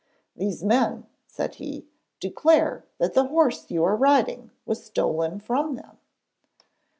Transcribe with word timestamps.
'These 0.35 0.63
men,' 0.63 1.05
said 1.27 1.53
he, 1.61 1.85
'declare 2.19 2.85
that 2.97 3.13
the 3.13 3.27
horse 3.27 3.69
you 3.69 3.83
are 3.83 3.95
riding 3.95 4.49
was 4.65 4.83
stolen 4.83 5.39
from 5.39 5.75
them.' 5.75 5.99